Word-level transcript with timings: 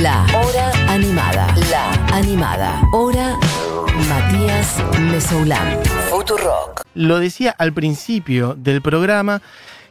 La 0.00 0.24
Hora 0.34 0.72
Animada. 0.88 1.54
La 1.70 1.92
Animada. 2.16 2.80
Hora 2.92 3.38
Matías 4.08 4.82
Mesoulán. 4.98 5.80
Futurock. 6.08 6.82
Lo 6.94 7.18
decía 7.18 7.54
al 7.58 7.74
principio 7.74 8.54
del 8.54 8.80
programa 8.80 9.42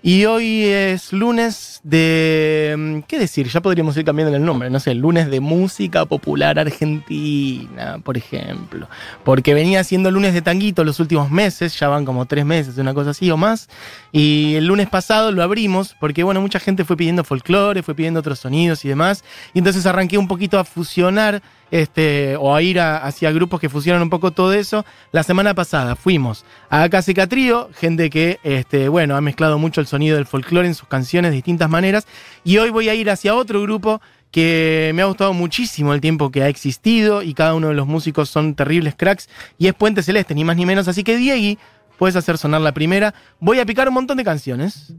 y 0.04 0.26
hoy 0.26 0.64
es 0.64 1.14
lunes 1.14 1.80
de... 1.84 2.76
mm, 2.78 3.00
¿Qué 3.08 3.20
decir? 3.20 3.48
Ya 3.48 3.62
podríamos 3.62 3.96
ir 3.98 4.04
cambiando 4.04 4.36
el 4.36 4.44
nombre, 4.44 4.70
no 4.70 4.80
sé, 4.80 4.96
lunes 4.96 5.30
de 5.30 5.40
música 5.40 6.06
popular 6.06 6.58
argentina, 6.58 8.00
por 8.04 8.18
ejemplo. 8.18 8.88
Porque 9.24 9.54
venía 9.54 9.84
siendo 9.84 10.10
lunes 10.10 10.34
de 10.34 10.42
tanguito 10.42 10.84
los 10.84 11.00
últimos 11.00 11.30
meses, 11.30 11.78
ya 11.80 11.88
van 11.88 12.06
como 12.06 12.26
tres 12.26 12.46
meses, 12.46 12.78
una 12.78 12.96
cosa 12.96 13.12
así 13.12 13.30
o 13.30 13.38
más. 13.38 13.70
Y 14.12 14.56
el 14.56 14.66
lunes 14.66 14.90
pasado 14.90 15.32
lo 15.32 15.44
abrimos 15.44 15.96
porque, 16.00 16.24
bueno, 16.24 16.42
mucha 16.42 16.60
gente 16.60 16.84
fue 16.84 16.98
pidiendo 16.98 17.24
folclore, 17.24 17.84
fue 17.84 17.94
pidiendo 17.94 18.22
otros 18.22 18.40
sonidos 18.40 18.84
y 18.86 18.90
demás. 18.90 19.24
Y 19.54 19.60
entonces 19.60 19.86
arranqué 19.86 20.18
un 20.18 20.28
poquito 20.28 20.58
a 20.58 20.64
fusionar 20.64 21.44
este, 21.72 22.36
o 22.36 22.54
a 22.54 22.62
ir 22.62 22.80
hacia 22.80 23.32
grupos 23.32 23.60
que 23.60 23.70
fusionan 23.70 24.04
un 24.04 24.10
poco 24.10 24.32
todo 24.32 24.54
eso. 24.54 24.86
La 25.12 25.24
semana 25.24 25.54
pasada 25.54 25.96
fuimos 25.96 26.46
a 26.70 26.84
Acaseca 26.84 27.28
Trío, 27.28 27.70
gente 27.74 28.10
que, 28.10 28.40
este, 28.44 28.90
bueno, 28.90 29.16
ha 29.16 29.22
mezclado 29.22 29.58
mucho 29.58 29.82
el 29.82 29.88
sonido 29.88 30.18
del 30.18 30.28
folclore 30.28 30.68
en 30.68 30.76
sus 30.76 30.88
canciones 30.88 31.32
de 31.32 31.36
distintas 31.36 31.70
maneras. 31.70 32.06
Y 32.44 32.58
hoy 32.58 32.70
voy 32.70 32.90
a 32.90 32.94
ir 32.94 33.10
hacia 33.10 33.34
otro 33.34 33.62
grupo 33.62 34.02
que 34.32 34.92
me 34.94 35.02
ha 35.02 35.06
gustado 35.06 35.34
muchísimo 35.34 35.94
el 35.94 36.02
tiempo 36.02 36.32
que 36.32 36.44
ha 36.44 36.48
existido 36.48 37.22
y 37.22 37.34
cada 37.34 37.54
uno 37.54 37.70
de 37.70 37.74
los 37.74 37.88
músicos 37.88 38.30
son 38.30 38.56
terribles 38.56 38.96
cracks 38.96 39.28
y 39.58 39.68
es 39.68 39.74
Puente 39.74 40.04
Celeste, 40.04 40.36
ni 40.36 40.44
más 40.44 40.56
ni 40.56 40.66
menos. 40.66 40.88
Así 40.88 41.04
que 41.04 41.18
Diegui, 41.18 41.58
puedes 41.98 42.16
hacer 42.16 42.38
sonar 42.38 42.62
la 42.62 42.74
primera. 42.74 43.14
Voy 43.40 43.60
a 43.60 43.66
picar 43.66 43.88
un 43.88 43.96
montón 43.96 44.18
de 44.18 44.24
canciones 44.24 44.94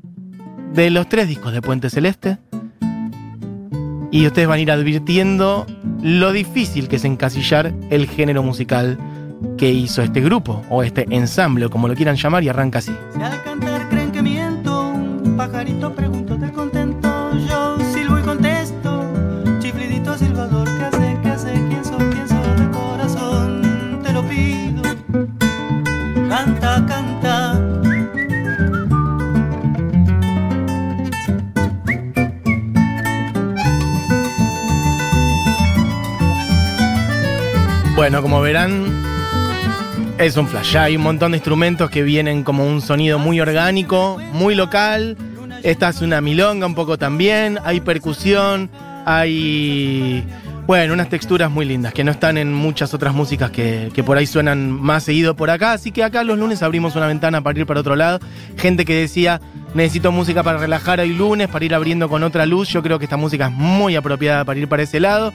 de 0.73 0.91
los 0.91 1.09
tres 1.09 1.29
discos 1.29 1.53
de 1.53 1.63
Puente 1.63 1.91
Celeste 1.91 2.39
y 4.13 4.27
ustedes 4.27 4.47
van 4.47 4.59
a 4.59 4.63
ir 4.63 4.71
advirtiendo 4.71 5.67
lo 6.03 6.33
difícil 6.33 6.87
que 6.87 6.97
es 6.97 7.05
encasillar 7.05 7.73
el 7.91 8.07
género 8.07 8.43
musical 8.45 8.99
que 9.57 9.73
hizo 9.73 10.03
este 10.03 10.21
grupo 10.21 10.63
o 10.69 10.85
este 10.85 11.07
ensamble 11.11 11.69
como 11.69 11.89
lo 11.89 11.95
quieran 11.97 12.17
llamar 12.17 12.45
y 12.45 12.49
arranca 12.49 12.79
así. 12.79 12.93
Creen 13.91 14.13
que 14.13 14.23
miento, 14.23 14.95
pajarito 15.37 15.93
pregunto, 15.95 16.22
Bueno, 38.03 38.21
como 38.21 38.41
verán, 38.41 38.85
es 40.19 40.37
un 40.37 40.49
flash. 40.49 40.77
Hay 40.77 40.97
un 40.97 41.03
montón 41.03 41.31
de 41.31 41.39
instrumentos 41.39 41.89
que 41.89 42.03
vienen 42.03 42.43
como 42.43 42.67
un 42.67 42.83
sonido 42.83 43.21
muy 43.21 43.41
orgánico, 43.41 44.21
muy 44.33 44.57
local. 44.57 45.17
Esta 45.63 45.91
es 45.91 46.03
una 46.03 46.21
milonga 46.21 46.67
un 46.67 46.75
poco 46.75 46.99
también. 46.99 47.61
Hay 47.65 47.81
percusión, 47.81 48.71
hay, 49.07 50.25
bueno, 50.67 50.95
unas 50.95 51.11
texturas 51.11 51.49
muy 51.49 51.65
lindas 51.65 51.95
que 51.95 52.03
no 52.03 52.11
están 52.11 52.39
en 52.39 52.53
muchas 52.53 52.93
otras 52.93 53.15
músicas 53.15 53.53
que, 53.53 53.93
que 53.95 54.03
por 54.03 54.19
ahí 54.19 54.27
suenan 54.27 54.73
más 54.73 55.05
seguido 55.05 55.37
por 55.37 55.51
acá. 55.51 55.71
Así 55.71 55.93
que 55.93 56.03
acá 56.03 56.25
los 56.25 56.37
lunes 56.37 56.65
abrimos 56.65 56.97
una 56.97 57.07
ventana 57.07 57.41
para 57.41 57.61
ir 57.61 57.67
para 57.67 57.79
otro 57.79 57.95
lado. 57.95 58.19
Gente 58.57 58.85
que 58.85 58.97
decía, 58.97 59.41
necesito 59.75 60.11
música 60.11 60.43
para 60.43 60.59
relajar 60.59 60.99
hoy 60.99 61.15
lunes, 61.15 61.47
para 61.47 61.65
ir 61.65 61.73
abriendo 61.73 62.09
con 62.09 62.25
otra 62.25 62.47
luz. 62.47 62.69
Yo 62.69 62.83
creo 62.83 62.99
que 62.99 63.05
esta 63.05 63.17
música 63.17 63.47
es 63.47 63.53
muy 63.53 63.95
apropiada 63.95 64.45
para 64.45 64.59
ir 64.59 64.69
para 64.69 64.83
ese 64.83 64.99
lado. 64.99 65.33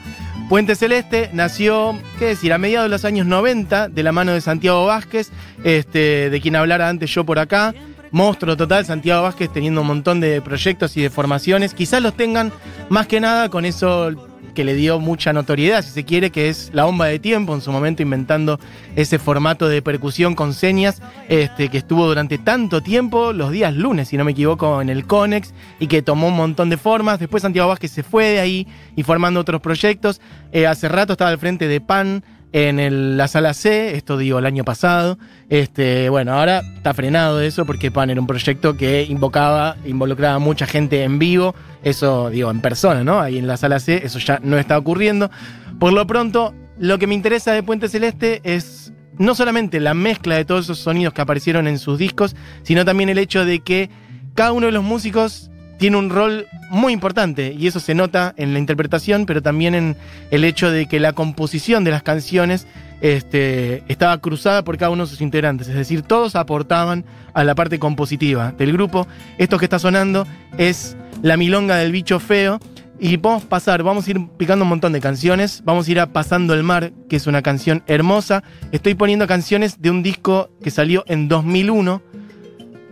Puente 0.48 0.76
Celeste 0.76 1.28
nació, 1.34 1.98
qué 2.18 2.24
decir, 2.24 2.54
a 2.54 2.58
mediados 2.58 2.86
de 2.86 2.88
los 2.88 3.04
años 3.04 3.26
90, 3.26 3.88
de 3.88 4.02
la 4.02 4.12
mano 4.12 4.32
de 4.32 4.40
Santiago 4.40 4.86
Vázquez, 4.86 5.30
este, 5.62 6.30
de 6.30 6.40
quien 6.40 6.56
hablara 6.56 6.88
antes 6.88 7.10
yo 7.10 7.24
por 7.24 7.38
acá. 7.38 7.74
Monstruo 8.12 8.56
total, 8.56 8.86
Santiago 8.86 9.24
Vázquez 9.24 9.52
teniendo 9.52 9.82
un 9.82 9.88
montón 9.88 10.20
de 10.20 10.40
proyectos 10.40 10.96
y 10.96 11.02
de 11.02 11.10
formaciones. 11.10 11.74
Quizás 11.74 12.02
los 12.02 12.14
tengan 12.14 12.50
más 12.88 13.06
que 13.06 13.20
nada 13.20 13.50
con 13.50 13.66
eso 13.66 14.10
que 14.58 14.64
le 14.64 14.74
dio 14.74 14.98
mucha 14.98 15.32
notoriedad, 15.32 15.84
si 15.84 15.92
se 15.92 16.04
quiere, 16.04 16.32
que 16.32 16.48
es 16.48 16.70
la 16.72 16.82
bomba 16.82 17.06
de 17.06 17.20
tiempo, 17.20 17.54
en 17.54 17.60
su 17.60 17.70
momento 17.70 18.02
inventando 18.02 18.58
ese 18.96 19.20
formato 19.20 19.68
de 19.68 19.82
percusión 19.82 20.34
con 20.34 20.52
señas, 20.52 21.00
este, 21.28 21.68
que 21.68 21.78
estuvo 21.78 22.08
durante 22.08 22.38
tanto 22.38 22.80
tiempo, 22.80 23.32
los 23.32 23.52
días 23.52 23.72
lunes, 23.76 24.08
si 24.08 24.16
no 24.16 24.24
me 24.24 24.32
equivoco, 24.32 24.82
en 24.82 24.88
el 24.88 25.06
Conex, 25.06 25.54
y 25.78 25.86
que 25.86 26.02
tomó 26.02 26.26
un 26.26 26.34
montón 26.34 26.70
de 26.70 26.76
formas. 26.76 27.20
Después 27.20 27.44
Santiago 27.44 27.68
Vázquez 27.68 27.92
se 27.92 28.02
fue 28.02 28.30
de 28.30 28.40
ahí 28.40 28.66
y 28.96 29.04
formando 29.04 29.38
otros 29.38 29.60
proyectos. 29.60 30.20
Eh, 30.50 30.66
hace 30.66 30.88
rato 30.88 31.12
estaba 31.12 31.30
al 31.30 31.38
frente 31.38 31.68
de 31.68 31.80
PAN 31.80 32.24
en 32.52 32.80
el- 32.80 33.16
la 33.16 33.28
sala 33.28 33.52
C, 33.54 33.94
esto 33.96 34.16
digo 34.16 34.38
el 34.38 34.46
año 34.46 34.64
pasado. 34.64 35.18
Este, 35.50 36.08
bueno, 36.08 36.32
ahora 36.34 36.60
está 36.76 36.94
frenado 36.94 37.40
eso 37.40 37.66
porque 37.66 37.90
PAN 37.90 38.10
era 38.10 38.20
un 38.20 38.26
proyecto 38.26 38.76
que 38.76 39.02
invocaba, 39.04 39.76
involucraba 39.84 40.34
a 40.36 40.38
mucha 40.38 40.66
gente 40.66 41.02
en 41.04 41.18
vivo, 41.18 41.54
eso 41.82 42.30
digo 42.30 42.50
en 42.50 42.60
persona, 42.60 43.04
¿no? 43.04 43.20
Ahí 43.20 43.38
en 43.38 43.46
la 43.46 43.56
sala 43.56 43.80
C, 43.80 44.00
eso 44.04 44.18
ya 44.18 44.40
no 44.42 44.58
está 44.58 44.78
ocurriendo. 44.78 45.30
Por 45.78 45.92
lo 45.92 46.06
pronto, 46.06 46.54
lo 46.78 46.98
que 46.98 47.06
me 47.06 47.14
interesa 47.14 47.52
de 47.52 47.62
Puente 47.62 47.88
Celeste 47.88 48.40
es 48.44 48.92
no 49.18 49.34
solamente 49.34 49.80
la 49.80 49.94
mezcla 49.94 50.36
de 50.36 50.44
todos 50.44 50.66
esos 50.66 50.78
sonidos 50.78 51.12
que 51.12 51.20
aparecieron 51.20 51.66
en 51.66 51.78
sus 51.78 51.98
discos, 51.98 52.36
sino 52.62 52.84
también 52.84 53.08
el 53.08 53.18
hecho 53.18 53.44
de 53.44 53.60
que 53.60 53.90
cada 54.34 54.52
uno 54.52 54.66
de 54.66 54.72
los 54.72 54.84
músicos 54.84 55.50
tiene 55.78 55.96
un 55.96 56.10
rol 56.10 56.46
muy 56.70 56.92
importante 56.92 57.54
y 57.58 57.66
eso 57.66 57.80
se 57.80 57.94
nota 57.94 58.34
en 58.36 58.52
la 58.52 58.58
interpretación, 58.58 59.26
pero 59.26 59.42
también 59.42 59.74
en 59.74 59.96
el 60.30 60.44
hecho 60.44 60.70
de 60.70 60.86
que 60.86 61.00
la 61.00 61.12
composición 61.12 61.84
de 61.84 61.92
las 61.92 62.02
canciones 62.02 62.66
este, 63.00 63.84
estaba 63.88 64.18
cruzada 64.18 64.64
por 64.64 64.76
cada 64.76 64.90
uno 64.90 65.04
de 65.04 65.10
sus 65.10 65.20
integrantes, 65.20 65.68
es 65.68 65.74
decir, 65.74 66.02
todos 66.02 66.34
aportaban 66.34 67.04
a 67.32 67.44
la 67.44 67.54
parte 67.54 67.78
compositiva 67.78 68.52
del 68.58 68.72
grupo. 68.72 69.06
Esto 69.38 69.58
que 69.58 69.66
está 69.66 69.78
sonando 69.78 70.26
es 70.58 70.96
la 71.22 71.36
milonga 71.36 71.76
del 71.76 71.92
bicho 71.92 72.20
feo. 72.20 72.58
Y 73.00 73.14
a 73.14 73.38
pasar, 73.48 73.84
vamos 73.84 74.08
a 74.08 74.10
ir 74.10 74.26
picando 74.36 74.64
un 74.64 74.70
montón 74.70 74.92
de 74.92 75.00
canciones. 75.00 75.62
Vamos 75.64 75.86
a 75.86 75.90
ir 75.92 76.00
a 76.00 76.12
Pasando 76.12 76.52
el 76.52 76.64
Mar, 76.64 76.92
que 77.08 77.14
es 77.14 77.28
una 77.28 77.42
canción 77.42 77.84
hermosa. 77.86 78.42
Estoy 78.72 78.94
poniendo 78.94 79.28
canciones 79.28 79.80
de 79.80 79.90
un 79.90 80.02
disco 80.02 80.50
que 80.60 80.72
salió 80.72 81.04
en 81.06 81.28
2001 81.28 82.02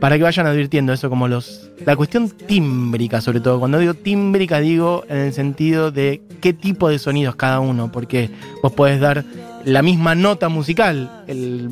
para 0.01 0.17
que 0.17 0.25
vayan 0.25 0.47
advirtiendo 0.47 0.93
eso 0.93 1.09
como 1.09 1.29
los 1.29 1.71
la 1.85 1.97
cuestión 1.97 2.31
tímbrica 2.31 3.21
sobre 3.21 3.41
todo. 3.41 3.59
Cuando 3.59 3.79
digo 3.79 3.95
tímbrica 3.95 4.61
digo 4.61 5.05
en 5.09 5.19
el 5.19 5.33
sentido 5.33 5.91
de 5.91 6.23
qué 6.41 6.53
tipo 6.53 6.89
de 6.89 6.99
sonidos 6.99 7.37
cada 7.37 7.61
uno 7.61 7.91
porque 7.91 8.31
vos 8.63 8.73
podés 8.73 9.01
dar 9.01 9.25
la 9.65 9.83
misma 9.83 10.15
nota 10.15 10.49
musical 10.49 11.25
el 11.27 11.69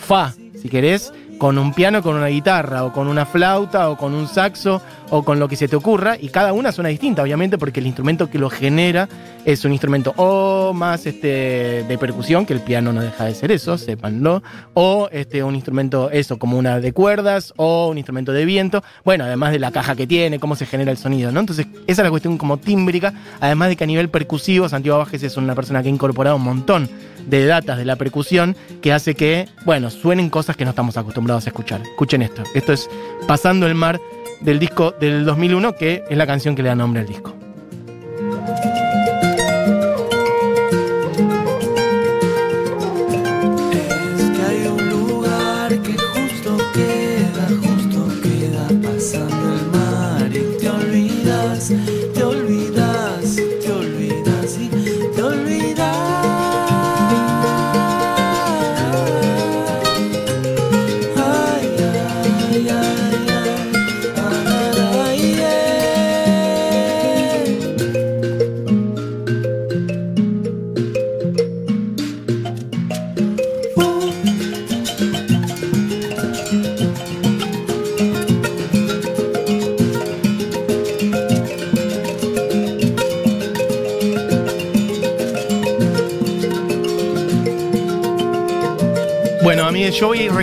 fa 0.00 0.34
si 0.60 0.68
querés 0.68 1.12
con 1.40 1.56
un 1.56 1.72
piano 1.72 2.02
con 2.02 2.16
una 2.16 2.26
guitarra 2.26 2.84
o 2.84 2.92
con 2.92 3.08
una 3.08 3.24
flauta 3.24 3.88
o 3.88 3.96
con 3.96 4.12
un 4.12 4.28
saxo 4.28 4.82
o 5.08 5.22
con 5.22 5.40
lo 5.40 5.48
que 5.48 5.56
se 5.56 5.68
te 5.68 5.74
ocurra 5.74 6.18
y 6.20 6.28
cada 6.28 6.52
una 6.52 6.70
suena 6.70 6.90
distinta 6.90 7.22
obviamente 7.22 7.56
porque 7.56 7.80
el 7.80 7.86
instrumento 7.86 8.28
que 8.28 8.38
lo 8.38 8.50
genera 8.50 9.08
es 9.46 9.64
un 9.64 9.72
instrumento 9.72 10.12
o 10.18 10.74
más 10.74 11.06
este 11.06 11.82
de 11.88 11.98
percusión 11.98 12.44
que 12.44 12.52
el 12.52 12.60
piano 12.60 12.92
no 12.92 13.00
deja 13.00 13.24
de 13.24 13.34
ser 13.34 13.52
eso 13.52 13.78
sépanlo 13.78 14.42
o 14.74 15.08
este 15.12 15.42
un 15.42 15.54
instrumento 15.54 16.10
eso 16.10 16.38
como 16.38 16.58
una 16.58 16.78
de 16.78 16.92
cuerdas 16.92 17.54
o 17.56 17.88
un 17.88 17.96
instrumento 17.96 18.32
de 18.32 18.44
viento 18.44 18.84
bueno 19.02 19.24
además 19.24 19.52
de 19.52 19.60
la 19.60 19.70
caja 19.70 19.96
que 19.96 20.06
tiene 20.06 20.38
cómo 20.38 20.56
se 20.56 20.66
genera 20.66 20.90
el 20.90 20.98
sonido 20.98 21.32
no 21.32 21.40
entonces 21.40 21.66
esa 21.86 22.02
es 22.02 22.04
la 22.04 22.10
cuestión 22.10 22.36
como 22.36 22.58
tímbrica 22.58 23.14
además 23.40 23.70
de 23.70 23.76
que 23.76 23.84
a 23.84 23.86
nivel 23.86 24.10
percusivo 24.10 24.68
Santiago 24.68 24.98
Vázquez 24.98 25.22
es 25.22 25.38
una 25.38 25.54
persona 25.54 25.80
que 25.80 25.88
ha 25.88 25.90
incorporado 25.90 26.36
un 26.36 26.44
montón 26.44 26.90
de 27.26 27.46
datas 27.46 27.78
de 27.78 27.84
la 27.84 27.96
percusión 27.96 28.56
que 28.82 28.92
hace 28.92 29.14
que 29.14 29.48
bueno 29.64 29.90
suenen 29.90 30.30
cosas 30.30 30.56
que 30.56 30.64
no 30.64 30.70
estamos 30.70 30.96
acostumbrados 30.96 31.46
a 31.46 31.50
escuchar. 31.50 31.82
Escuchen 31.82 32.22
esto. 32.22 32.42
Esto 32.54 32.72
es 32.72 32.88
pasando 33.26 33.66
el 33.66 33.74
mar 33.74 34.00
del 34.40 34.58
disco 34.58 34.92
del 34.92 35.24
2001 35.24 35.74
que 35.74 36.02
es 36.08 36.16
la 36.16 36.26
canción 36.26 36.54
que 36.54 36.62
le 36.62 36.68
da 36.68 36.74
nombre 36.74 37.00
al 37.02 37.06
disco 37.06 37.39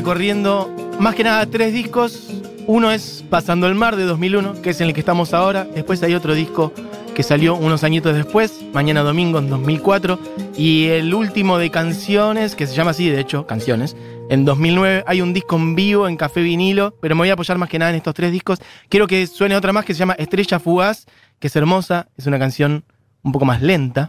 recorriendo 0.08 0.74
más 1.02 1.16
que 1.16 1.26
nada 1.26 1.46
tres 1.48 1.74
discos. 1.74 2.30
Uno 2.66 2.94
es 2.94 3.26
Pasando 3.30 3.68
el 3.68 3.76
Mar 3.76 3.98
de 3.98 4.06
2001, 4.06 4.62
que 4.62 4.70
es 4.70 4.80
en 4.80 4.88
el 4.88 4.94
que 4.94 5.02
estamos 5.02 5.34
ahora. 5.34 5.66
Después 5.66 6.02
hay 6.02 6.14
otro 6.16 6.34
disco 6.34 6.72
que 7.14 7.24
salió 7.24 7.56
unos 7.56 7.84
añitos 7.84 8.16
después, 8.16 8.64
Mañana 8.72 9.02
Domingo 9.02 9.40
en 9.40 9.50
2004. 9.50 10.18
Y 10.56 10.86
el 10.86 11.14
último 11.14 11.58
de 11.58 11.72
canciones, 11.72 12.56
que 12.56 12.68
se 12.68 12.74
llama 12.74 12.92
así, 12.92 13.10
de 13.10 13.20
hecho, 13.20 13.46
Canciones. 13.46 13.98
En 14.30 14.46
2009 14.46 15.04
hay 15.06 15.20
un 15.20 15.34
disco 15.34 15.58
en 15.58 15.76
vivo 15.76 16.08
en 16.08 16.16
Café 16.16 16.40
Vinilo, 16.40 16.96
pero 17.02 17.14
me 17.14 17.24
voy 17.24 17.30
a 17.30 17.34
apoyar 17.34 17.58
más 17.58 17.68
que 17.68 17.78
nada 17.78 17.92
en 17.92 17.98
estos 17.98 18.14
tres 18.14 18.32
discos. 18.32 18.60
Quiero 18.88 19.08
que 19.08 19.28
suene 19.28 19.58
otra 19.58 19.74
más 19.74 19.84
que 19.84 19.94
se 19.94 20.00
llama 20.00 20.14
Estrella 20.14 20.58
Fugaz, 20.58 21.06
que 21.38 21.48
es 21.48 21.56
hermosa, 21.58 22.08
es 22.16 22.28
una 22.28 22.40
canción 22.40 22.86
un 23.24 23.34
poco 23.34 23.44
más 23.44 23.62
lenta. 23.62 24.08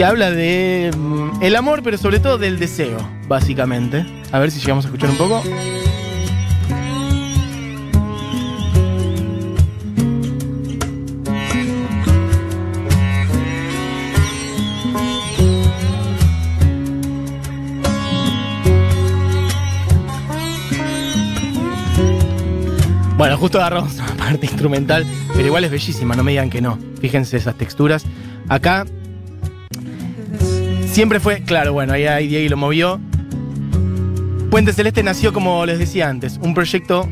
Que 0.00 0.06
habla 0.06 0.30
de 0.30 0.90
mm, 0.96 1.42
el 1.42 1.54
amor, 1.56 1.82
pero 1.82 1.98
sobre 1.98 2.20
todo 2.20 2.38
del 2.38 2.58
deseo, 2.58 2.96
básicamente. 3.28 4.06
A 4.32 4.38
ver 4.38 4.50
si 4.50 4.58
llegamos 4.58 4.86
a 4.86 4.88
escuchar 4.88 5.10
un 5.10 5.18
poco. 5.18 5.42
Bueno, 23.18 23.36
justo 23.36 23.58
agarramos 23.58 23.96
una 23.96 24.06
parte 24.16 24.46
instrumental, 24.46 25.04
pero 25.34 25.46
igual 25.46 25.64
es 25.64 25.70
bellísima, 25.70 26.16
no 26.16 26.24
me 26.24 26.30
digan 26.30 26.48
que 26.48 26.62
no. 26.62 26.78
Fíjense 27.02 27.36
esas 27.36 27.56
texturas. 27.56 28.06
Acá 28.48 28.86
siempre 30.90 31.20
fue, 31.20 31.42
claro, 31.42 31.72
bueno, 31.72 31.92
ahí, 31.92 32.06
ahí 32.06 32.26
Diego 32.26 32.50
lo 32.50 32.56
movió. 32.56 33.00
Puente 34.50 34.72
Celeste 34.72 35.02
nació, 35.02 35.32
como 35.32 35.64
les 35.64 35.78
decía 35.78 36.08
antes, 36.08 36.38
un 36.42 36.54
proyecto 36.54 37.08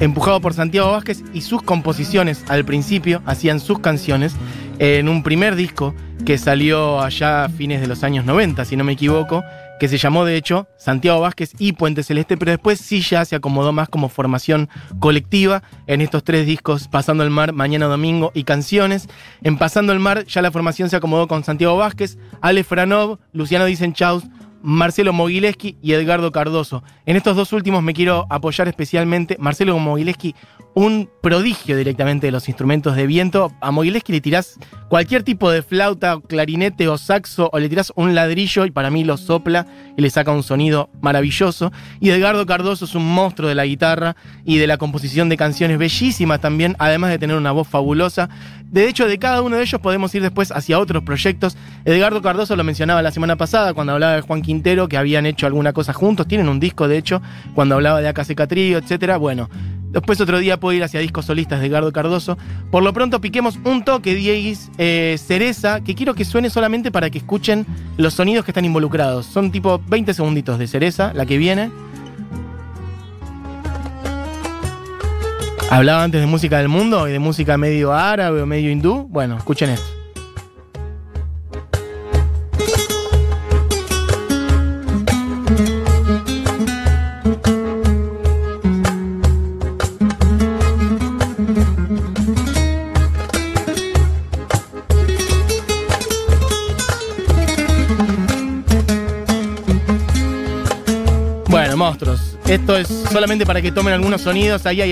empujado 0.00 0.40
por 0.40 0.54
Santiago 0.54 0.90
Vázquez 0.90 1.22
y 1.32 1.42
sus 1.42 1.62
composiciones 1.62 2.44
al 2.48 2.64
principio 2.64 3.22
hacían 3.26 3.60
sus 3.60 3.78
canciones 3.78 4.34
en 4.78 5.08
un 5.08 5.22
primer 5.22 5.54
disco 5.54 5.94
que 6.24 6.38
salió 6.38 7.00
allá 7.00 7.44
a 7.44 7.48
fines 7.48 7.80
de 7.80 7.86
los 7.86 8.02
años 8.02 8.24
90, 8.24 8.64
si 8.64 8.76
no 8.76 8.84
me 8.84 8.94
equivoco, 8.94 9.44
que 9.78 9.88
se 9.88 9.98
llamó 9.98 10.24
de 10.24 10.36
hecho 10.36 10.66
Santiago 10.76 11.20
Vázquez 11.20 11.52
y 11.58 11.72
Puente 11.72 12.02
Celeste, 12.02 12.36
pero 12.36 12.52
después 12.52 12.80
sí 12.80 13.00
ya 13.00 13.24
se 13.24 13.36
acomodó 13.36 13.72
más 13.72 13.88
como 13.88 14.08
formación 14.08 14.68
colectiva 14.98 15.62
en 15.86 16.00
estos 16.00 16.24
tres 16.24 16.46
discos, 16.46 16.88
Pasando 16.88 17.24
el 17.24 17.30
Mar, 17.30 17.52
Mañana 17.52 17.86
Domingo 17.86 18.30
y 18.34 18.44
Canciones. 18.44 19.08
En 19.42 19.58
Pasando 19.58 19.92
el 19.92 19.98
Mar 19.98 20.24
ya 20.24 20.42
la 20.42 20.50
formación 20.50 20.90
se 20.90 20.96
acomodó 20.96 21.28
con 21.28 21.44
Santiago 21.44 21.76
Vázquez, 21.76 22.18
Ale 22.40 22.64
Franov, 22.64 23.18
Luciano 23.32 23.64
Dicenchaus, 23.64 24.24
Marcelo 24.62 25.12
Mogileski 25.12 25.76
y 25.82 25.92
Edgardo 25.92 26.32
Cardoso. 26.32 26.82
En 27.04 27.16
estos 27.16 27.36
dos 27.36 27.52
últimos 27.52 27.82
me 27.82 27.92
quiero 27.92 28.26
apoyar 28.30 28.66
especialmente. 28.66 29.36
Marcelo 29.38 29.78
Mogileski, 29.78 30.34
un 30.74 31.08
prodigio 31.22 31.76
directamente 31.76 32.26
de 32.26 32.32
los 32.32 32.48
instrumentos 32.48 32.96
de 32.96 33.06
viento. 33.06 33.52
A 33.60 33.70
Mogileski 33.70 34.12
le 34.12 34.20
tirás 34.20 34.58
cualquier 34.88 35.22
tipo 35.22 35.50
de 35.50 35.62
flauta, 35.62 36.18
clarinete 36.26 36.88
o 36.88 36.98
saxo, 36.98 37.48
o 37.52 37.58
le 37.58 37.68
tirás 37.68 37.92
un 37.96 38.14
ladrillo 38.14 38.66
y 38.66 38.70
para 38.70 38.90
mí 38.90 39.04
lo 39.04 39.16
sopla 39.16 39.66
y 39.96 40.02
le 40.02 40.10
saca 40.10 40.32
un 40.32 40.42
sonido 40.42 40.90
maravilloso. 41.00 41.72
Y 42.00 42.10
Edgardo 42.10 42.44
Cardoso 42.44 42.84
es 42.84 42.94
un 42.94 43.06
monstruo 43.06 43.48
de 43.48 43.54
la 43.54 43.66
guitarra 43.66 44.16
y 44.44 44.58
de 44.58 44.66
la 44.66 44.76
composición 44.76 45.28
de 45.28 45.36
canciones 45.36 45.78
bellísimas 45.78 46.40
también, 46.40 46.76
además 46.78 47.10
de 47.10 47.18
tener 47.18 47.36
una 47.36 47.52
voz 47.52 47.68
fabulosa. 47.68 48.28
De 48.64 48.88
hecho, 48.88 49.06
de 49.06 49.18
cada 49.20 49.40
uno 49.42 49.56
de 49.56 49.62
ellos 49.62 49.80
podemos 49.80 50.12
ir 50.16 50.22
después 50.22 50.50
hacia 50.50 50.80
otros 50.80 51.04
proyectos. 51.04 51.56
Edgardo 51.84 52.20
Cardoso 52.20 52.56
lo 52.56 52.64
mencionaba 52.64 53.02
la 53.02 53.12
semana 53.12 53.36
pasada 53.36 53.72
cuando 53.72 53.92
hablaba 53.92 54.16
de 54.16 54.22
Juan 54.22 54.42
Quintero, 54.42 54.88
que 54.88 54.96
habían 54.96 55.26
hecho 55.26 55.46
alguna 55.46 55.72
cosa 55.72 55.92
juntos. 55.92 56.26
Tienen 56.26 56.48
un 56.48 56.58
disco, 56.58 56.88
de 56.88 56.98
hecho, 56.98 57.22
cuando 57.54 57.76
hablaba 57.76 58.00
de 58.00 58.08
Acaseca 58.08 58.48
Trío, 58.48 58.78
etc. 58.78 59.16
Bueno, 59.18 59.48
después 59.94 60.20
otro 60.20 60.38
día 60.38 60.60
puedo 60.60 60.76
ir 60.76 60.84
hacia 60.84 61.00
discos 61.00 61.24
solistas 61.24 61.60
de 61.60 61.68
Edgardo 61.68 61.92
Cardoso. 61.92 62.36
Por 62.70 62.82
lo 62.82 62.92
pronto, 62.92 63.20
piquemos 63.20 63.58
un 63.64 63.84
toque, 63.84 64.14
Dieguis, 64.14 64.70
eh, 64.76 65.16
Cereza, 65.18 65.80
que 65.80 65.94
quiero 65.94 66.14
que 66.14 66.24
suene 66.26 66.50
solamente 66.50 66.90
para 66.90 67.08
que 67.08 67.18
escuchen 67.18 67.64
los 67.96 68.12
sonidos 68.12 68.44
que 68.44 68.50
están 68.50 68.64
involucrados. 68.64 69.24
Son 69.24 69.50
tipo 69.50 69.80
20 69.88 70.12
segunditos 70.12 70.58
de 70.58 70.66
Cereza, 70.66 71.12
la 71.14 71.24
que 71.24 71.38
viene. 71.38 71.70
Hablaba 75.70 76.04
antes 76.04 76.20
de 76.20 76.26
música 76.26 76.58
del 76.58 76.68
mundo 76.68 77.08
y 77.08 77.12
de 77.12 77.18
música 77.18 77.56
medio 77.56 77.92
árabe 77.92 78.42
o 78.42 78.46
medio 78.46 78.70
hindú. 78.70 79.06
Bueno, 79.08 79.38
escuchen 79.38 79.70
esto. 79.70 79.93
Esto 102.64 102.78
es 102.78 102.88
solamente 103.12 103.44
para 103.44 103.60
que 103.60 103.70
tomen 103.70 103.92
algunos 103.92 104.22
sonidos. 104.22 104.64
Ahí 104.64 104.90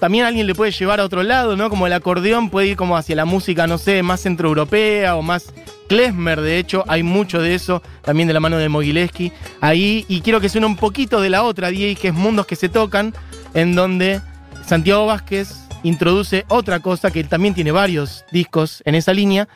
también 0.00 0.24
alguien 0.24 0.46
le 0.46 0.54
puede 0.54 0.70
llevar 0.70 1.00
a 1.00 1.04
otro 1.04 1.22
lado, 1.22 1.54
¿no? 1.54 1.68
Como 1.68 1.86
el 1.86 1.92
acordeón 1.92 2.48
puede 2.48 2.68
ir 2.68 2.76
como 2.78 2.96
hacia 2.96 3.14
la 3.14 3.26
música, 3.26 3.66
no 3.66 3.76
sé, 3.76 4.02
más 4.02 4.22
centroeuropea 4.22 5.16
o 5.16 5.20
más 5.20 5.52
klezmer, 5.86 6.40
de 6.40 6.56
hecho, 6.56 6.82
hay 6.88 7.02
mucho 7.02 7.42
de 7.42 7.54
eso, 7.54 7.82
también 8.00 8.26
de 8.26 8.32
la 8.32 8.40
mano 8.40 8.56
de 8.56 8.70
Mogileski. 8.70 9.32
Ahí, 9.60 10.06
y 10.08 10.22
quiero 10.22 10.40
que 10.40 10.48
suene 10.48 10.66
un 10.66 10.76
poquito 10.76 11.20
de 11.20 11.28
la 11.28 11.42
otra 11.42 11.68
DJ, 11.68 11.96
que 11.96 12.08
es 12.08 12.14
Mundos 12.14 12.46
que 12.46 12.56
se 12.56 12.70
tocan, 12.70 13.12
en 13.52 13.74
donde 13.74 14.22
Santiago 14.64 15.04
Vázquez 15.04 15.54
introduce 15.82 16.46
otra 16.48 16.80
cosa 16.80 17.10
que 17.10 17.22
también 17.22 17.52
tiene 17.52 17.70
varios 17.70 18.24
discos 18.32 18.82
en 18.86 18.94
esa 18.94 19.12
línea, 19.12 19.46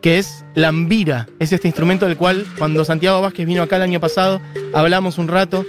que 0.00 0.18
es 0.18 0.42
Lambira. 0.54 1.28
Es 1.38 1.52
este 1.52 1.68
instrumento 1.68 2.06
del 2.06 2.16
cual, 2.16 2.46
cuando 2.56 2.82
Santiago 2.86 3.20
Vázquez 3.20 3.46
vino 3.46 3.62
acá 3.62 3.76
el 3.76 3.82
año 3.82 4.00
pasado, 4.00 4.40
hablamos 4.72 5.18
un 5.18 5.28
rato 5.28 5.66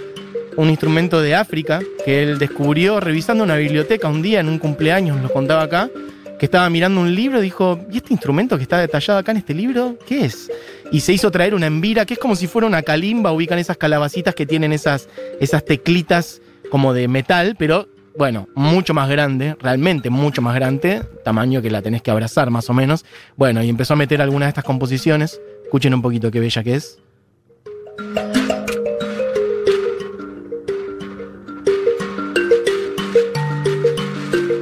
un 0.56 0.70
instrumento 0.70 1.20
de 1.20 1.34
África 1.34 1.80
que 2.04 2.22
él 2.22 2.38
descubrió 2.38 3.00
revisando 3.00 3.44
una 3.44 3.56
biblioteca 3.56 4.08
un 4.08 4.22
día 4.22 4.40
en 4.40 4.48
un 4.48 4.58
cumpleaños, 4.58 5.20
lo 5.22 5.32
contaba 5.32 5.62
acá, 5.62 5.90
que 6.38 6.46
estaba 6.46 6.68
mirando 6.70 7.00
un 7.00 7.14
libro 7.14 7.38
y 7.38 7.42
dijo, 7.42 7.78
¿y 7.90 7.98
este 7.98 8.12
instrumento 8.12 8.56
que 8.56 8.64
está 8.64 8.78
detallado 8.78 9.20
acá 9.20 9.30
en 9.30 9.38
este 9.38 9.54
libro? 9.54 9.96
¿Qué 10.06 10.24
es? 10.24 10.50
Y 10.90 11.00
se 11.00 11.12
hizo 11.12 11.30
traer 11.30 11.54
una 11.54 11.66
embira, 11.66 12.04
que 12.04 12.14
es 12.14 12.20
como 12.20 12.34
si 12.34 12.48
fuera 12.48 12.66
una 12.66 12.82
calimba, 12.82 13.32
ubican 13.32 13.58
esas 13.58 13.76
calabacitas 13.76 14.34
que 14.34 14.44
tienen 14.44 14.72
esas, 14.72 15.08
esas 15.40 15.64
teclitas 15.64 16.42
como 16.70 16.94
de 16.94 17.06
metal, 17.06 17.54
pero 17.56 17.88
bueno, 18.18 18.48
mucho 18.54 18.92
más 18.92 19.08
grande, 19.08 19.56
realmente 19.60 20.10
mucho 20.10 20.42
más 20.42 20.54
grande, 20.54 21.02
tamaño 21.24 21.62
que 21.62 21.70
la 21.70 21.80
tenés 21.80 22.02
que 22.02 22.10
abrazar 22.10 22.50
más 22.50 22.68
o 22.68 22.74
menos. 22.74 23.04
Bueno, 23.36 23.62
y 23.62 23.68
empezó 23.68 23.94
a 23.94 23.96
meter 23.96 24.20
algunas 24.20 24.46
de 24.46 24.50
estas 24.50 24.64
composiciones. 24.64 25.40
Escuchen 25.62 25.94
un 25.94 26.02
poquito 26.02 26.30
qué 26.30 26.40
bella 26.40 26.62
que 26.62 26.74
es. 26.74 26.98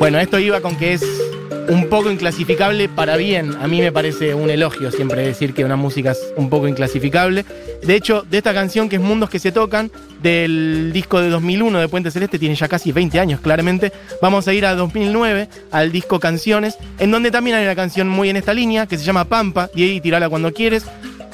Bueno, 0.01 0.19
esto 0.19 0.39
iba 0.39 0.63
con 0.63 0.77
que 0.77 0.95
es 0.95 1.05
un 1.69 1.91
poco 1.91 2.11
inclasificable 2.11 2.89
para 2.89 3.19
bien. 3.19 3.55
A 3.61 3.69
mí 3.69 3.83
me 3.83 3.93
parece 3.93 4.33
un 4.35 4.49
elogio 4.49 4.91
siempre 4.91 5.21
decir 5.21 5.53
que 5.53 5.63
una 5.63 5.77
música 5.77 6.13
es 6.13 6.33
un 6.37 6.49
poco 6.49 6.67
inclasificable. 6.67 7.45
De 7.83 7.97
hecho, 7.97 8.23
de 8.23 8.39
esta 8.39 8.55
canción 8.55 8.89
que 8.89 8.97
es 8.97 9.03
Mundos 9.03 9.29
que 9.29 9.39
se 9.39 9.53
tocan, 9.53 9.91
del 10.23 10.91
disco 10.95 11.21
de 11.21 11.29
2001 11.29 11.81
de 11.81 11.89
Puente 11.89 12.11
Celeste, 12.11 12.39
tiene 12.39 12.55
ya 12.55 12.67
casi 12.67 12.93
20 12.93 13.21
años 13.21 13.41
claramente, 13.41 13.93
vamos 14.23 14.49
a 14.49 14.55
ir 14.55 14.65
a 14.65 14.75
2009, 14.75 15.51
al 15.71 15.93
disco 15.93 16.19
Canciones, 16.19 16.79
en 16.99 17.11
donde 17.11 17.31
también 17.31 17.57
hay 17.57 17.65
una 17.65 17.77
canción 17.77 18.09
muy 18.09 18.31
en 18.31 18.37
esta 18.37 18.55
línea, 18.55 18.87
que 18.87 18.97
se 18.97 19.05
llama 19.05 19.27
Pampa, 19.27 19.69
y 19.75 19.83
ahí 19.83 20.01
tirala 20.01 20.31
cuando 20.31 20.55
quieres, 20.55 20.87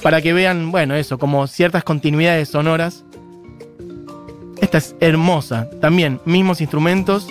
para 0.02 0.20
que 0.20 0.32
vean, 0.32 0.72
bueno, 0.72 0.96
eso, 0.96 1.18
como 1.18 1.46
ciertas 1.46 1.84
continuidades 1.84 2.48
sonoras. 2.48 3.04
Esta 4.60 4.78
es 4.78 4.96
hermosa, 4.98 5.70
también 5.80 6.20
mismos 6.24 6.60
instrumentos, 6.60 7.28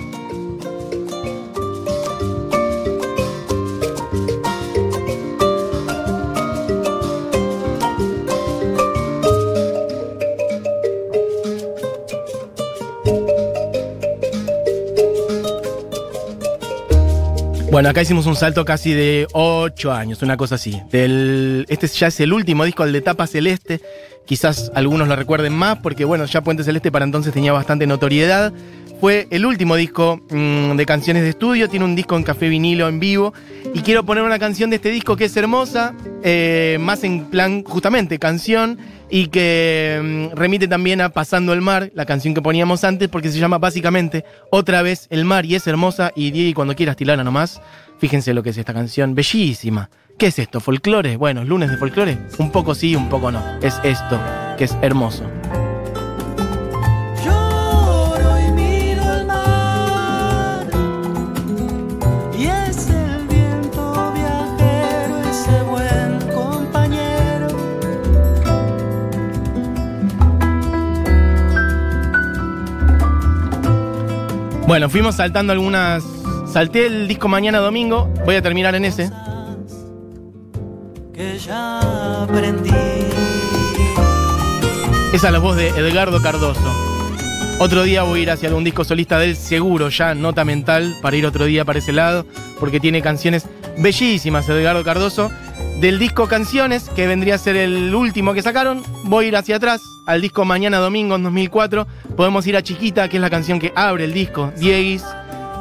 Bueno, 17.75 17.89
acá 17.89 18.01
hicimos 18.01 18.25
un 18.25 18.38
salto 18.38 18.63
casi 18.63 18.94
de 18.94 19.27
8 19.34 19.91
años, 19.91 20.22
una 20.22 20.38
cosa 20.38 20.55
así. 20.55 20.82
Del, 20.94 21.65
este 21.67 21.88
ya 21.88 22.08
es 22.08 22.17
el 22.22 22.32
último 22.32 22.63
disco, 22.63 22.86
el 22.86 22.94
de 22.94 23.01
Tapa 23.01 23.27
Celeste. 23.27 23.82
Quizás 24.25 24.72
algunos 24.74 25.10
lo 25.10 25.15
recuerden 25.17 25.51
más, 25.51 25.79
porque 25.79 26.05
bueno, 26.05 26.24
ya 26.24 26.41
Puente 26.41 26.63
Celeste 26.63 26.89
para 26.89 27.03
entonces 27.03 27.34
tenía 27.34 27.51
bastante 27.51 27.86
notoriedad. 27.86 28.53
fue 29.01 29.27
el 29.29 29.46
último 29.46 29.75
disco 29.75 30.22
mm, 30.29 30.77
de 30.77 30.86
canciones 30.86 31.24
de 31.24 31.29
estudio. 31.32 31.67
Tiene 31.67 31.84
un 31.84 31.98
disco 31.98 32.15
en 32.15 32.24
café 32.24 32.48
vinilo 32.48 32.88
en 32.88 33.01
vivo. 33.01 33.34
Y 33.74 33.82
quiero 33.82 34.05
poner 34.05 34.24
una 34.24 34.39
canción 34.39 34.70
de 34.70 34.77
este 34.77 34.89
disco 34.89 35.17
que 35.17 35.25
es 35.25 35.36
hermosa, 35.36 35.94
eh, 36.24 36.77
más 36.79 37.03
en 37.03 37.25
plan 37.25 37.62
justamente 37.65 38.20
canción 38.20 38.79
y 39.09 39.27
que 39.27 40.29
mm, 40.33 40.35
remite 40.35 40.67
también 40.67 41.01
a 41.01 41.09
Pasando 41.09 41.53
el 41.53 41.62
Mar, 41.62 41.91
la 41.93 42.05
canción 42.05 42.33
que 42.33 42.41
poníamos 42.41 42.83
antes, 42.83 43.09
porque 43.09 43.31
se 43.31 43.39
llama 43.39 43.57
básicamente 43.57 44.25
Otra 44.51 44.81
vez 44.81 45.07
el 45.09 45.25
mar 45.25 45.45
y 45.45 45.55
es 45.55 45.67
hermosa. 45.67 46.12
Y 46.15 46.31
Diego, 46.31 46.55
cuando 46.55 46.75
quieras, 46.75 46.95
Tilana 46.95 47.24
nomás, 47.24 47.62
fíjense 48.00 48.33
lo 48.33 48.43
que 48.43 48.50
es 48.50 48.57
esta 48.57 48.74
canción, 48.74 49.15
bellísima. 49.15 49.89
¿Qué 50.17 50.27
es 50.27 50.39
esto? 50.39 50.62
¿Folclore? 50.62 51.17
Bueno, 51.17 51.43
lunes 51.43 51.69
de 51.69 51.77
folclore. 51.77 52.17
Un 52.39 52.51
poco 52.51 52.74
sí, 52.74 52.95
un 52.95 53.09
poco 53.09 53.31
no. 53.31 53.43
Es 53.62 53.79
esto, 53.83 54.19
que 54.57 54.63
es 54.63 54.77
hermoso. 54.81 55.25
Bueno, 74.67 74.89
fuimos 74.89 75.15
saltando 75.15 75.53
algunas. 75.53 76.03
Salté 76.51 76.88
el 76.88 77.07
disco 77.07 77.27
mañana 77.27 77.60
domingo. 77.60 78.12
Voy 78.25 78.36
a 78.36 78.41
terminar 78.41 78.74
en 78.74 78.86
ese. 78.86 79.12
Que 81.13 81.38
ya 81.38 82.24
aprendí. 82.24 82.72
Esa 85.13 85.27
es 85.27 85.34
la 85.34 85.39
voz 85.39 85.55
de 85.55 85.67
Edgardo 85.69 86.19
Cardoso. 86.19 86.60
Otro 87.60 87.84
día 87.84 88.03
voy 88.03 88.19
a 88.19 88.24
ir 88.24 88.31
hacia 88.31 88.50
algún 88.50 88.63
disco 88.63 88.84
solista 88.84 89.17
de 89.19 89.29
él, 89.29 89.36
seguro 89.38 89.88
ya, 89.89 90.13
nota 90.13 90.43
mental, 90.43 90.93
para 91.01 91.15
ir 91.15 91.25
otro 91.25 91.45
día 91.45 91.63
para 91.63 91.79
ese 91.79 91.93
lado, 91.93 92.25
porque 92.60 92.81
tiene 92.81 93.01
canciones 93.01 93.48
bellísimas, 93.77 94.50
Edgardo 94.50 94.84
Cardoso. 94.84 95.31
Del 95.79 96.00
disco 96.00 96.27
Canciones, 96.27 96.89
que 96.89 97.05
vendría 97.05 97.35
a 97.35 97.38
ser 97.38 97.55
el 97.55 97.93
último 97.93 98.33
que 98.33 98.41
sacaron, 98.41 98.81
voy 99.03 99.25
a 99.25 99.27
ir 99.27 99.35
hacia 99.35 99.57
atrás, 99.57 99.81
al 100.07 100.21
disco 100.21 100.45
Mañana 100.45 100.77
Domingo 100.77 101.15
en 101.15 101.24
2004. 101.24 101.85
Podemos 102.15 102.47
ir 102.47 102.55
a 102.55 102.63
Chiquita, 102.63 103.09
que 103.09 103.17
es 103.17 103.21
la 103.21 103.29
canción 103.29 103.59
que 103.59 103.74
abre 103.75 104.05
el 104.05 104.13
disco, 104.13 104.51
Dieguis. 104.57 105.03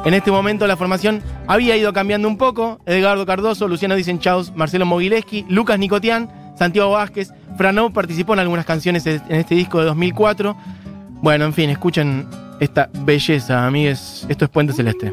En 0.05 0.13
este 0.13 0.31
momento 0.31 0.67
la 0.67 0.77
formación 0.77 1.21
había 1.47 1.75
ido 1.75 1.91
cambiando 1.91 2.27
un 2.27 2.37
poco. 2.37 2.79
Edgardo 2.85 3.25
Cardoso, 3.25 3.67
Luciano 3.67 3.95
Dicenchaus, 3.95 4.55
Marcelo 4.55 4.85
Mogileski, 4.85 5.45
Lucas 5.49 5.79
Nicotian, 5.79 6.29
Santiago 6.57 6.91
Vázquez. 6.91 7.31
Franov 7.57 7.91
participó 7.91 8.33
en 8.33 8.39
algunas 8.39 8.65
canciones 8.65 9.05
en 9.07 9.21
este 9.29 9.55
disco 9.55 9.79
de 9.79 9.85
2004. 9.85 10.55
Bueno, 11.21 11.45
en 11.45 11.53
fin, 11.53 11.69
escuchen 11.69 12.27
esta 12.59 12.89
belleza, 13.01 13.65
amigues. 13.65 14.25
Esto 14.29 14.45
es 14.45 14.51
Puente 14.51 14.73
Celeste. 14.73 15.11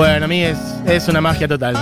Bueno, 0.00 0.24
amigues, 0.24 0.56
es 0.86 1.08
una 1.08 1.20
magia 1.20 1.46
total. 1.46 1.76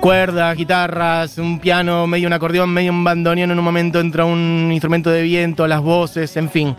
Cuerdas, 0.00 0.56
guitarras, 0.56 1.38
un 1.38 1.60
piano, 1.60 2.04
medio 2.08 2.26
un 2.26 2.32
acordeón, 2.32 2.70
medio 2.70 2.90
un 2.90 3.04
bandoneón. 3.04 3.52
En 3.52 3.58
un 3.60 3.64
momento 3.64 4.00
entra 4.00 4.24
un 4.24 4.70
instrumento 4.72 5.10
de 5.10 5.22
viento, 5.22 5.64
las 5.68 5.80
voces, 5.80 6.36
en 6.36 6.50
fin. 6.50 6.76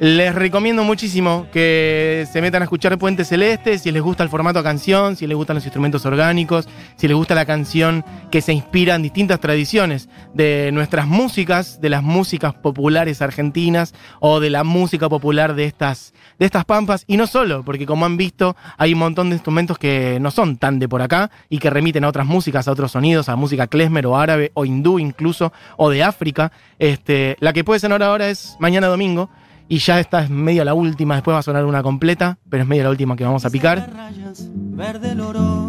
Les 0.00 0.32
recomiendo 0.32 0.84
muchísimo 0.84 1.48
que 1.52 2.24
se 2.30 2.40
metan 2.40 2.62
a 2.62 2.66
escuchar 2.66 2.96
Puente 2.98 3.24
Celeste 3.24 3.78
si 3.78 3.90
les 3.90 4.00
gusta 4.00 4.22
el 4.22 4.28
formato 4.28 4.62
canción, 4.62 5.16
si 5.16 5.26
les 5.26 5.36
gustan 5.36 5.56
los 5.56 5.64
instrumentos 5.64 6.06
orgánicos, 6.06 6.68
si 6.94 7.08
les 7.08 7.16
gusta 7.16 7.34
la 7.34 7.44
canción 7.44 8.04
que 8.30 8.40
se 8.40 8.52
inspira 8.52 8.94
en 8.94 9.02
distintas 9.02 9.40
tradiciones 9.40 10.08
de 10.34 10.70
nuestras 10.72 11.08
músicas, 11.08 11.80
de 11.80 11.88
las 11.88 12.04
músicas 12.04 12.54
populares 12.54 13.22
argentinas 13.22 13.92
o 14.20 14.38
de 14.38 14.50
la 14.50 14.62
música 14.62 15.08
popular 15.08 15.56
de 15.56 15.64
estas, 15.64 16.14
de 16.38 16.46
estas 16.46 16.64
pampas. 16.64 17.02
Y 17.08 17.16
no 17.16 17.26
solo, 17.26 17.64
porque 17.64 17.84
como 17.84 18.06
han 18.06 18.16
visto, 18.16 18.54
hay 18.76 18.92
un 18.92 19.00
montón 19.00 19.30
de 19.30 19.34
instrumentos 19.34 19.78
que 19.78 20.20
no 20.20 20.30
son 20.30 20.58
tan 20.58 20.78
de 20.78 20.88
por 20.88 21.02
acá 21.02 21.32
y 21.48 21.58
que 21.58 21.70
remiten 21.70 22.04
a 22.04 22.08
otras 22.08 22.26
músicas, 22.26 22.68
a 22.68 22.70
otros 22.70 22.92
sonidos, 22.92 23.28
a 23.28 23.34
música 23.34 23.66
klezmer 23.66 24.06
o 24.06 24.16
árabe 24.16 24.52
o 24.54 24.64
hindú 24.64 25.00
incluso, 25.00 25.52
o 25.76 25.90
de 25.90 26.04
África. 26.04 26.52
Este, 26.78 27.36
la 27.40 27.52
que 27.52 27.64
puede 27.64 27.80
sonar 27.80 28.04
ahora 28.04 28.28
es 28.28 28.56
mañana 28.60 28.86
domingo. 28.86 29.28
Y 29.70 29.78
ya 29.78 30.00
esta 30.00 30.22
es 30.22 30.30
medio 30.30 30.64
la 30.64 30.72
última, 30.72 31.14
después 31.16 31.34
va 31.34 31.40
a 31.40 31.42
sonar 31.42 31.66
una 31.66 31.82
completa, 31.82 32.38
pero 32.48 32.62
es 32.62 32.68
medio 32.68 32.84
la 32.84 32.90
última 32.90 33.16
que 33.16 33.24
vamos 33.24 33.44
a 33.44 33.50
picar. 33.50 33.90
rayas, 33.94 34.48
verde 34.54 35.12
el 35.12 35.20
oro, 35.20 35.66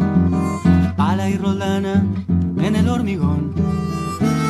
y 1.28 1.36
roldana 1.36 2.04
en 2.62 2.76
el 2.76 2.88
hormigón. 2.88 3.54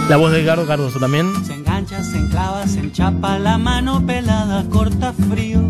La 0.09 0.17
voz 0.17 0.33
de 0.33 0.43
Edgardo 0.43 0.67
Cardoso 0.67 0.99
también. 0.99 1.33
Se 1.45 1.55
engancha, 1.55 2.03
se 2.03 2.19
enclava, 2.19 2.67
se 2.67 2.81
enchapa 2.81 3.39
la 3.39 3.59
mano 3.59 4.05
pelada, 4.07 4.65
corta 4.69 5.13
frío. 5.13 5.70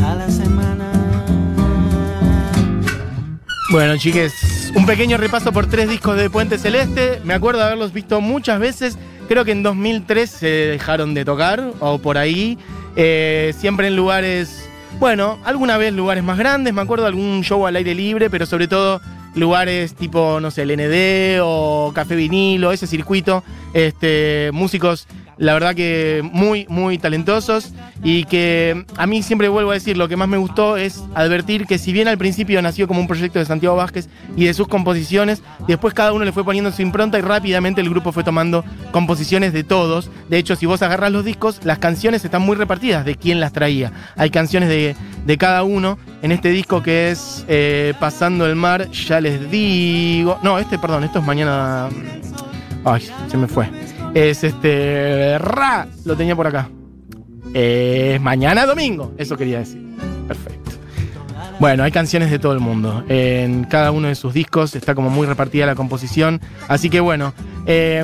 Toda 0.00 0.14
la 0.14 0.30
semana. 0.30 0.90
Bueno, 3.70 3.96
chiques, 3.98 4.72
un 4.74 4.86
pequeño 4.86 5.16
repaso 5.16 5.52
por 5.52 5.66
tres 5.66 5.88
discos 5.88 6.16
de 6.16 6.28
Puente 6.30 6.58
Celeste. 6.58 7.20
Me 7.24 7.34
acuerdo 7.34 7.62
haberlos 7.62 7.92
visto 7.92 8.20
muchas 8.20 8.58
veces. 8.58 8.98
Creo 9.28 9.44
que 9.44 9.52
en 9.52 9.62
2003 9.62 10.28
se 10.28 10.46
dejaron 10.46 11.14
de 11.14 11.24
tocar, 11.24 11.72
o 11.78 11.98
por 11.98 12.18
ahí. 12.18 12.58
Eh, 12.96 13.54
siempre 13.56 13.86
en 13.86 13.94
lugares, 13.94 14.68
bueno, 14.98 15.38
alguna 15.44 15.76
vez 15.76 15.92
lugares 15.92 16.24
más 16.24 16.38
grandes. 16.38 16.74
Me 16.74 16.80
acuerdo 16.80 17.04
de 17.04 17.08
algún 17.08 17.42
show 17.44 17.66
al 17.66 17.76
aire 17.76 17.94
libre, 17.94 18.28
pero 18.28 18.46
sobre 18.46 18.66
todo 18.66 19.00
lugares 19.36 19.94
tipo, 19.94 20.40
no 20.40 20.50
sé, 20.50 20.62
el 20.62 20.76
ND 20.76 21.40
o 21.42 21.92
Café 21.94 22.16
Vinilo, 22.16 22.72
ese 22.72 22.88
circuito. 22.88 23.44
Este, 23.72 24.50
músicos, 24.52 25.06
la 25.40 25.54
verdad 25.54 25.74
que 25.74 26.20
muy, 26.22 26.66
muy 26.68 26.98
talentosos. 26.98 27.72
Y 28.02 28.24
que 28.24 28.84
a 28.96 29.06
mí 29.06 29.22
siempre 29.22 29.48
vuelvo 29.48 29.72
a 29.72 29.74
decir, 29.74 29.96
lo 29.96 30.08
que 30.08 30.16
más 30.16 30.28
me 30.28 30.36
gustó 30.36 30.76
es 30.76 31.02
advertir 31.14 31.66
que 31.66 31.78
si 31.78 31.92
bien 31.92 32.08
al 32.08 32.18
principio 32.18 32.62
nació 32.62 32.86
como 32.86 33.00
un 33.00 33.06
proyecto 33.06 33.38
de 33.38 33.44
Santiago 33.46 33.76
Vázquez 33.76 34.08
y 34.36 34.44
de 34.44 34.54
sus 34.54 34.68
composiciones, 34.68 35.42
después 35.66 35.92
cada 35.94 36.12
uno 36.12 36.24
le 36.24 36.32
fue 36.32 36.44
poniendo 36.44 36.70
su 36.72 36.82
impronta 36.82 37.18
y 37.18 37.22
rápidamente 37.22 37.80
el 37.80 37.90
grupo 37.90 38.12
fue 38.12 38.22
tomando 38.22 38.64
composiciones 38.92 39.52
de 39.52 39.64
todos. 39.64 40.10
De 40.28 40.38
hecho, 40.38 40.56
si 40.56 40.66
vos 40.66 40.82
agarrás 40.82 41.10
los 41.10 41.24
discos, 41.24 41.60
las 41.64 41.78
canciones 41.78 42.24
están 42.24 42.42
muy 42.42 42.56
repartidas 42.56 43.04
de 43.04 43.16
quién 43.16 43.40
las 43.40 43.52
traía. 43.52 43.92
Hay 44.16 44.30
canciones 44.30 44.68
de, 44.68 44.94
de 45.24 45.38
cada 45.38 45.62
uno. 45.62 45.98
En 46.22 46.32
este 46.32 46.50
disco 46.50 46.82
que 46.82 47.10
es 47.10 47.46
eh, 47.48 47.94
Pasando 47.98 48.46
el 48.46 48.56
Mar, 48.56 48.90
ya 48.90 49.20
les 49.22 49.50
digo... 49.50 50.38
No, 50.42 50.58
este, 50.58 50.78
perdón, 50.78 51.04
esto 51.04 51.18
es 51.18 51.24
mañana... 51.24 51.88
Ay, 52.84 53.08
se 53.28 53.36
me 53.36 53.46
fue. 53.46 53.68
Es 54.14 54.44
este... 54.44 55.38
Ra, 55.38 55.86
lo 56.04 56.16
tenía 56.16 56.34
por 56.36 56.46
acá. 56.46 56.68
Mañana 58.20 58.66
domingo, 58.66 59.12
eso 59.18 59.36
quería 59.36 59.58
decir. 59.58 59.82
Perfecto. 60.28 60.70
Bueno, 61.60 61.84
hay 61.84 61.92
canciones 61.92 62.30
de 62.30 62.38
todo 62.38 62.54
el 62.54 62.60
mundo. 62.60 63.04
En 63.06 63.64
cada 63.64 63.90
uno 63.90 64.08
de 64.08 64.14
sus 64.14 64.32
discos 64.32 64.74
está 64.74 64.94
como 64.94 65.10
muy 65.10 65.26
repartida 65.26 65.66
la 65.66 65.74
composición. 65.74 66.40
Así 66.68 66.88
que 66.88 67.00
bueno, 67.00 67.34
eh, 67.66 68.02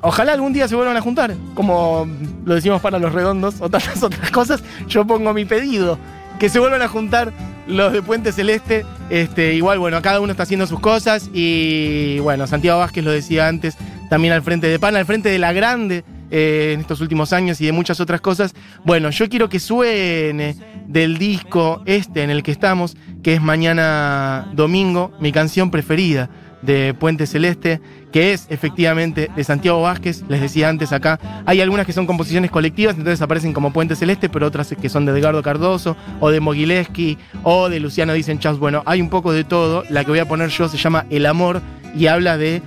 ojalá 0.00 0.32
algún 0.32 0.54
día 0.54 0.66
se 0.66 0.74
vuelvan 0.74 0.96
a 0.96 1.02
juntar. 1.02 1.34
Como 1.54 2.08
lo 2.46 2.54
decimos 2.54 2.80
para 2.80 2.98
los 2.98 3.12
redondos 3.12 3.56
o 3.60 3.68
tantas 3.68 4.02
otras 4.02 4.30
cosas, 4.30 4.64
yo 4.88 5.06
pongo 5.06 5.34
mi 5.34 5.44
pedido. 5.44 5.98
Que 6.38 6.48
se 6.48 6.58
vuelvan 6.58 6.80
a 6.80 6.88
juntar 6.88 7.34
los 7.66 7.92
de 7.92 8.00
Puente 8.00 8.32
Celeste. 8.32 8.86
Este, 9.10 9.52
igual, 9.52 9.78
bueno, 9.78 10.00
cada 10.00 10.20
uno 10.20 10.30
está 10.30 10.44
haciendo 10.44 10.66
sus 10.66 10.80
cosas. 10.80 11.28
Y 11.34 12.18
bueno, 12.20 12.46
Santiago 12.46 12.78
Vázquez 12.78 13.04
lo 13.04 13.10
decía 13.10 13.46
antes, 13.46 13.76
también 14.10 14.32
al 14.34 14.42
frente 14.42 14.66
de 14.66 14.78
PAN, 14.78 14.96
al 14.96 15.06
frente 15.06 15.28
de 15.28 15.38
la 15.38 15.52
grande 15.52 16.04
eh, 16.30 16.72
en 16.74 16.80
estos 16.80 17.00
últimos 17.00 17.32
años 17.32 17.60
y 17.60 17.66
de 17.66 17.72
muchas 17.72 18.00
otras 18.00 18.20
cosas. 18.20 18.54
Bueno, 18.84 19.10
yo 19.10 19.28
quiero 19.28 19.48
que 19.48 19.60
suene 19.60 20.56
del 20.86 21.18
disco 21.18 21.82
este 21.86 22.22
en 22.22 22.30
el 22.30 22.42
que 22.42 22.50
estamos, 22.50 22.96
que 23.22 23.34
es 23.34 23.42
Mañana 23.42 24.50
Domingo, 24.54 25.12
mi 25.20 25.32
canción 25.32 25.70
preferida 25.70 26.30
de 26.62 26.94
Puente 26.94 27.26
Celeste, 27.26 27.80
que 28.10 28.32
es 28.32 28.46
efectivamente 28.48 29.30
de 29.34 29.44
Santiago 29.44 29.82
Vázquez, 29.82 30.22
les 30.28 30.40
decía 30.40 30.68
antes 30.68 30.92
acá, 30.92 31.20
hay 31.44 31.60
algunas 31.60 31.84
que 31.84 31.92
son 31.92 32.06
composiciones 32.06 32.50
colectivas, 32.50 32.96
entonces 32.96 33.20
aparecen 33.20 33.52
como 33.52 33.72
Puente 33.72 33.96
Celeste, 33.96 34.28
pero 34.28 34.46
otras 34.46 34.74
que 34.80 34.88
son 34.88 35.04
de 35.04 35.12
Edgardo 35.12 35.42
Cardoso, 35.42 35.96
o 36.20 36.30
de 36.30 36.40
Mogileski, 36.40 37.18
o 37.42 37.68
de 37.68 37.80
Luciano 37.80 38.12
Dicen 38.12 38.38
Chaus. 38.38 38.58
Bueno, 38.58 38.82
hay 38.86 39.00
un 39.00 39.10
poco 39.10 39.32
de 39.32 39.44
todo, 39.44 39.84
la 39.90 40.04
que 40.04 40.10
voy 40.10 40.20
a 40.20 40.28
poner 40.28 40.48
yo 40.48 40.68
se 40.68 40.78
llama 40.78 41.06
El 41.10 41.26
Amor, 41.26 41.60
y 41.94 42.06
habla 42.06 42.36
de... 42.36 42.62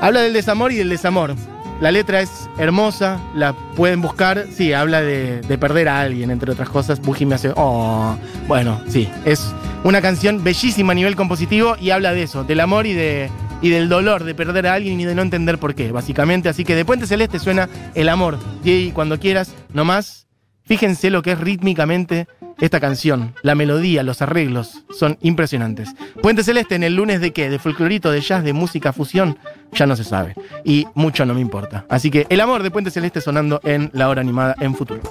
Habla 0.00 0.22
del 0.22 0.32
desamor 0.32 0.72
y 0.72 0.76
del 0.76 0.88
desamor. 0.88 1.34
La 1.80 1.90
letra 1.90 2.20
es 2.20 2.48
hermosa, 2.56 3.20
la 3.34 3.52
pueden 3.52 4.00
buscar. 4.00 4.46
Sí, 4.52 4.72
habla 4.72 5.00
de, 5.00 5.40
de 5.40 5.58
perder 5.58 5.88
a 5.88 6.00
alguien, 6.00 6.30
entre 6.30 6.52
otras 6.52 6.68
cosas. 6.68 7.00
Buji 7.00 7.26
me 7.26 7.34
hace. 7.34 7.52
Oh, 7.56 8.16
bueno, 8.46 8.80
sí, 8.88 9.08
es 9.24 9.52
una 9.82 10.00
canción 10.00 10.42
bellísima 10.44 10.92
a 10.92 10.94
nivel 10.94 11.16
compositivo 11.16 11.76
y 11.80 11.90
habla 11.90 12.12
de 12.12 12.22
eso, 12.22 12.44
del 12.44 12.60
amor 12.60 12.86
y, 12.86 12.94
de, 12.94 13.28
y 13.60 13.70
del 13.70 13.88
dolor 13.88 14.24
de 14.24 14.34
perder 14.34 14.66
a 14.66 14.74
alguien 14.74 15.00
y 15.00 15.04
de 15.04 15.14
no 15.14 15.22
entender 15.22 15.58
por 15.58 15.74
qué, 15.74 15.90
básicamente. 15.90 16.48
Así 16.48 16.64
que 16.64 16.74
de 16.74 16.84
Puente 16.84 17.06
Celeste 17.06 17.38
suena 17.38 17.68
el 17.94 18.08
amor. 18.08 18.38
Y 18.62 18.92
cuando 18.92 19.18
quieras, 19.18 19.52
nomás, 19.72 20.26
fíjense 20.62 21.10
lo 21.10 21.22
que 21.22 21.32
es 21.32 21.40
rítmicamente 21.40 22.28
esta 22.64 22.80
canción. 22.80 23.34
La 23.42 23.54
melodía, 23.54 24.02
los 24.02 24.22
arreglos 24.22 24.84
son 24.90 25.18
impresionantes. 25.20 25.90
Puente 26.22 26.44
Celeste 26.44 26.74
en 26.74 26.82
el 26.82 26.96
lunes 26.96 27.20
de 27.20 27.32
qué? 27.32 27.50
De 27.50 27.58
folclorito, 27.58 28.10
de 28.10 28.20
jazz, 28.20 28.42
de 28.42 28.52
música, 28.52 28.92
fusión, 28.92 29.38
ya 29.72 29.86
no 29.86 29.96
se 29.96 30.04
sabe. 30.04 30.34
Y 30.64 30.86
mucho 30.94 31.26
no 31.26 31.34
me 31.34 31.40
importa. 31.40 31.84
Así 31.88 32.10
que 32.10 32.26
el 32.28 32.40
amor 32.40 32.62
de 32.62 32.70
Puente 32.70 32.90
Celeste 32.90 33.20
sonando 33.20 33.60
en 33.64 33.90
la 33.92 34.08
hora 34.08 34.20
animada 34.20 34.54
en 34.60 34.74
futuro. 34.74 35.02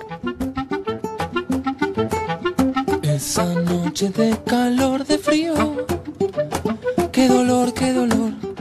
Esa 3.04 3.46
noche 3.54 4.10
de 4.10 4.36
calor, 4.46 5.06
de 5.06 5.18
frío, 5.18 5.86
qué 7.12 7.28
dolor, 7.28 7.74
qué 7.74 7.94
dolor. 7.94 8.53